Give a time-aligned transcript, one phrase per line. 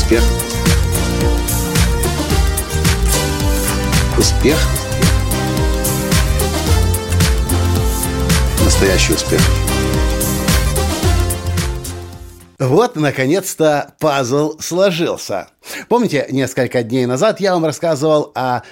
[0.00, 0.22] Успех.
[4.18, 4.58] Успех.
[8.64, 9.40] Настоящий успех.
[12.58, 15.48] Вот, наконец-то, пазл сложился.
[15.88, 18.62] Помните, несколько дней назад я вам рассказывал о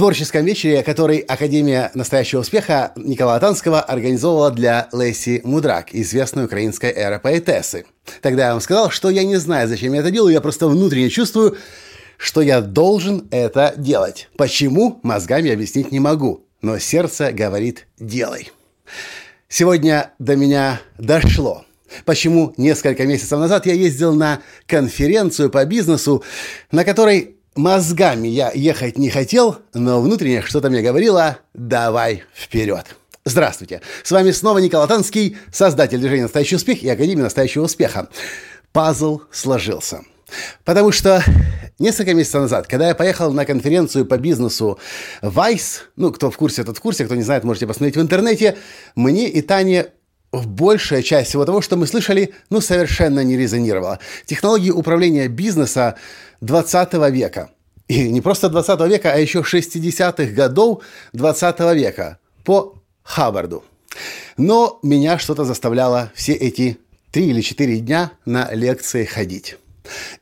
[0.00, 7.84] творческом вечере, который Академия настоящего успеха Николая Танского организовала для Леси Мудрак, известной украинской эропоэтессы.
[8.22, 11.10] Тогда я вам сказал, что я не знаю, зачем я это делаю, я просто внутренне
[11.10, 11.58] чувствую,
[12.16, 14.30] что я должен это делать.
[14.38, 18.50] Почему, мозгами объяснить не могу, но сердце говорит «делай».
[19.50, 21.66] Сегодня до меня дошло–
[22.04, 26.22] Почему несколько месяцев назад я ездил на конференцию по бизнесу,
[26.70, 32.86] на которой мозгами я ехать не хотел, но внутренне что-то мне говорило «давай вперед».
[33.24, 33.82] Здравствуйте!
[34.02, 38.08] С вами снова Николай Танский, создатель движения «Настоящий успех» и Академии настоящего успеха.
[38.72, 40.00] Пазл сложился.
[40.64, 41.22] Потому что
[41.78, 44.78] несколько месяцев назад, когда я поехал на конференцию по бизнесу
[45.20, 48.56] Vice, ну, кто в курсе, тот в курсе, кто не знает, можете посмотреть в интернете,
[48.94, 49.88] мне и Тане
[50.32, 53.98] большая часть всего того, что мы слышали, ну, совершенно не резонировала.
[54.26, 55.96] Технологии управления бизнеса
[56.40, 57.50] 20 века.
[57.88, 63.64] И не просто 20 века, а еще 60-х годов 20 века по Хаббарду.
[64.36, 66.78] Но меня что-то заставляло все эти
[67.10, 69.56] три или четыре дня на лекции ходить.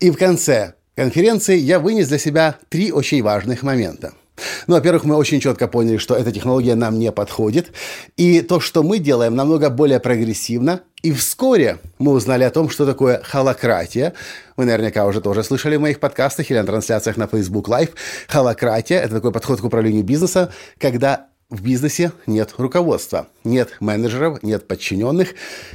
[0.00, 4.14] И в конце конференции я вынес для себя три очень важных момента–
[4.66, 7.72] ну, во-первых, мы очень четко поняли, что эта технология нам не подходит.
[8.16, 10.80] И то, что мы делаем, намного более прогрессивно.
[11.02, 14.14] И вскоре мы узнали о том, что такое холократия.
[14.56, 17.90] Вы наверняка уже тоже слышали в моих подкастах или на трансляциях на Facebook Live.
[18.26, 24.68] Холократия– это такой подход к управлению бизнеса, когда в бизнесе нет руководства, нет менеджеров, нет
[24.68, 25.34] подчиненных.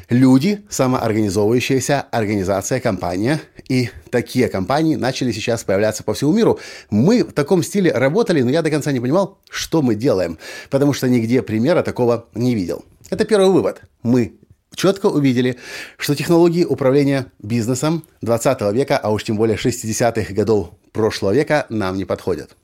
[0.09, 3.41] Люди– самоорганизовывающаяся организация, компания.
[3.69, 6.59] И такие компании начали сейчас появляться по всему миру.
[6.91, 10.37] Мы в таком стиле работали, но я до конца не понимал, что мы делаем,
[10.69, 12.85] потому что нигде примера такого не видел.
[13.09, 13.81] Это первый вывод.
[14.03, 14.35] Мы
[14.75, 15.57] четко увидели,
[15.97, 21.97] что технологии управления бизнесом 20 века, а уж тем более 60-х годов прошлого века нам
[21.97, 22.55] не подходят.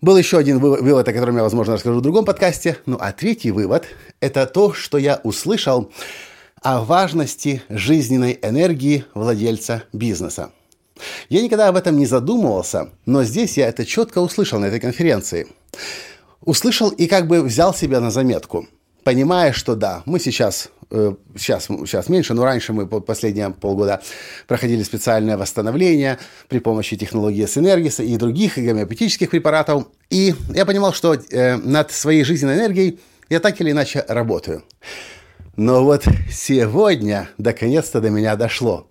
[0.00, 2.78] Был еще один вывод, о котором я, возможно, расскажу в другом подкасте.
[2.86, 3.84] Ну а третий вывод–
[4.20, 5.90] это то, что я услышал
[6.62, 10.52] о важности жизненной энергии владельца бизнеса.
[11.28, 15.48] Я никогда об этом не задумывался, но здесь я это четко услышал на этой конференции.
[16.42, 18.68] Услышал и как бы взял себя на заметку,
[19.08, 20.68] понимая, что да, мы сейчас
[21.34, 24.02] сейчас, э, сейчас меньше, но раньше мы последние полгода
[24.46, 29.86] проходили специальное восстановление при помощи технологии Синергиса и других гомеопатических препаратов.
[30.10, 34.62] И я понимал, что э, над своей жизненной энергией я так или иначе работаю.
[35.56, 38.90] Но вот сегодня наконец-то до меня дошло.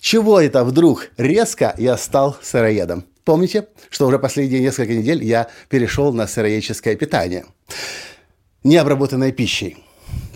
[0.00, 3.04] Чего это вдруг резко я стал сыроедом?
[3.24, 7.44] Помните, что уже последние несколько недель я перешел на сыроедческое питание,
[8.68, 9.84] необработанной пищей.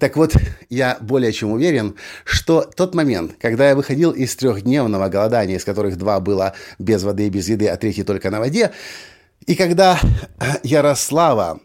[0.00, 0.34] Так вот,
[0.68, 1.94] я более чем уверен,
[2.24, 7.26] что тот момент, когда я выходил из трехдневного голодания, из которых два было без воды
[7.26, 8.72] и без еды, а третий только на воде,
[9.46, 9.98] и когда
[10.62, 11.60] Ярослава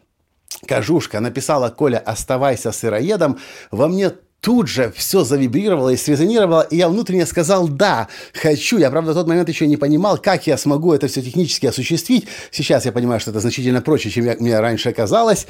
[0.67, 3.37] Кожушка написала «Коля, оставайся сыроедом»,
[3.69, 4.11] во мне
[4.41, 8.77] тут же все завибрировало и срезонировало, и я внутренне сказал «да, хочу».
[8.77, 12.27] Я, правда, в тот момент еще не понимал, как я смогу это все технически осуществить.
[12.51, 15.47] Сейчас я понимаю, что это значительно проще, чем я, мне раньше казалось,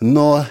[0.00, 0.46] но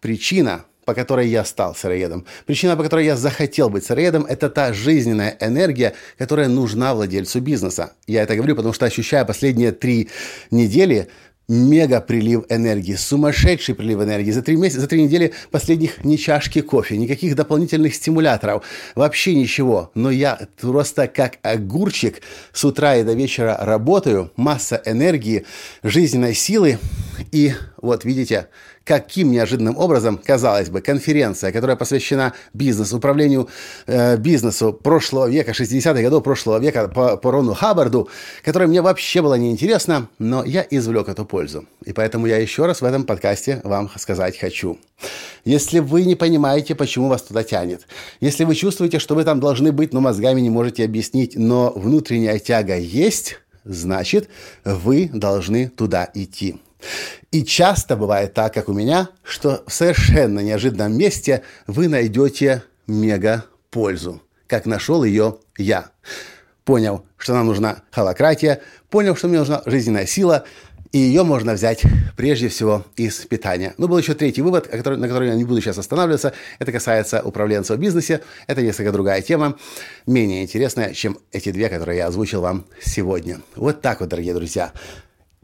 [0.00, 2.26] причина– по которой я стал сыроедом.
[2.46, 7.92] Причина, по которой я захотел быть сыроедом, это та жизненная энергия, которая нужна владельцу бизнеса.
[8.06, 10.08] Я это говорю, потому что ощущаю последние три
[10.50, 11.08] недели
[11.48, 14.30] мега прилив энергии, сумасшедший прилив энергии.
[14.30, 18.64] За три месяца, за три недели последних ни чашки кофе, никаких дополнительных стимуляторов,
[18.94, 19.90] вообще ничего.
[19.94, 25.44] Но я просто как огурчик с утра и до вечера работаю, масса энергии,
[25.82, 26.78] жизненной силы.
[27.32, 28.48] И вот видите,
[28.84, 33.48] каким неожиданным образом, казалось бы, конференция, которая посвящена бизнесу, управлению
[33.86, 38.08] э, бизнесу прошлого века, 60-х годов прошлого века по, по Рону Хаббарду,
[38.44, 41.66] которая мне вообще была неинтересна, но я извлек эту пользу.
[41.84, 44.78] И поэтому я еще раз в этом подкасте вам сказать хочу.
[45.44, 47.86] Если вы не понимаете, почему вас туда тянет,
[48.20, 52.38] если вы чувствуете, что вы там должны быть, но мозгами не можете объяснить, но внутренняя
[52.38, 54.28] тяга есть, значит,
[54.64, 56.56] вы должны туда идти.
[57.30, 63.44] И часто бывает так, как у меня, что в совершенно неожиданном месте вы найдете мега
[63.70, 65.90] пользу, как нашел ее я.
[66.64, 70.44] Понял, что нам нужна холократия, понял, что мне нужна жизненная сила,
[70.92, 71.82] И ее можно взять
[72.18, 73.74] прежде всего из питания.
[73.78, 76.34] Ну, был еще третий вывод, на который я не буду сейчас останавливаться.
[76.58, 78.20] Это касается управленцев в бизнесе.
[78.46, 79.56] Это несколько другая тема,
[80.06, 83.40] менее интересная, чем эти две, которые я озвучил вам сегодня.
[83.56, 84.72] Вот так вот, дорогие друзья.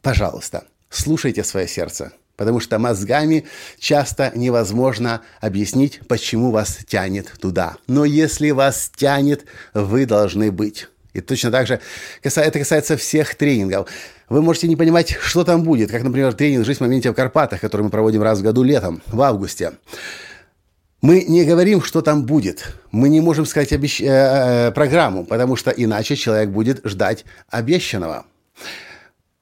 [0.02, 2.12] Пожалуйста, слушайте свое сердце.
[2.36, 3.46] Потому что мозгами
[3.80, 7.76] часто невозможно объяснить, почему вас тянет туда.
[7.88, 9.44] Но если вас тянет,
[9.74, 10.86] вы должны быть.
[11.14, 11.80] И точно так же
[12.22, 13.88] это касается всех тренингов.
[14.28, 17.60] Вы можете не понимать, что там будет, как, например, тренинг «Жизнь в моменте в Карпатах»,
[17.60, 19.72] который мы проводим раз в году летом, в августе.
[21.00, 22.74] Мы не говорим, что там будет.
[22.90, 24.00] Мы не можем сказать обещ...
[24.00, 28.26] э, э, программу, потому что иначе человек будет ждать обещанного.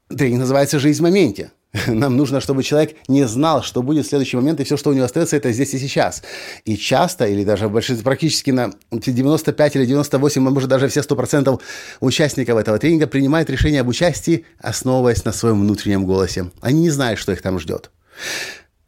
[0.08, 1.50] Тренинг называется «Жизнь в моменте».
[1.88, 4.93] Нам нужно, чтобы человек не знал, что будет в следующий момент, и все, что у
[4.93, 6.23] него остается, это здесь и сейчас.
[6.64, 11.61] И часто, или даже большинство, практически на 95 или 98, а может даже все 100%
[12.00, 16.50] участников этого тренинга принимают решение об участии, основываясь на своем внутреннем голосе.
[16.61, 17.91] Они не знают, что их там ждет.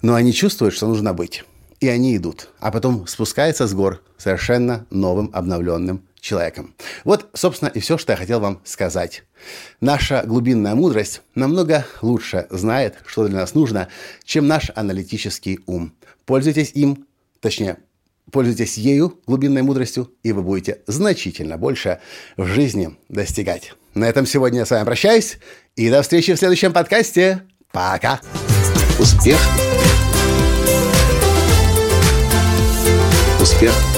[0.01, 1.45] Но они чувствуют, что нужно быть.
[1.81, 2.49] И они идут.
[2.61, 6.75] А потом спускаются с гор совершенно новым, обновленным человеком.
[7.05, 9.25] Вот, собственно, и все, что я хотел вам сказать.
[9.81, 13.89] Наша глубинная мудрость намного лучше знает, что для нас нужно,
[14.25, 15.95] чем наш аналитический ум.
[16.27, 17.07] Пользуйтесь им,
[17.41, 17.79] точнее,
[18.31, 22.01] пользуйтесь ею, глубинной мудростью, и вы будете значительно больше
[22.37, 23.73] в жизни достигать.
[23.95, 25.39] На этом сегодня я с вами прощаюсь,
[25.77, 27.43] и до встречи в следующем подкасте.
[27.73, 28.21] Пока!
[28.99, 29.39] Успех!
[33.41, 33.98] Успех!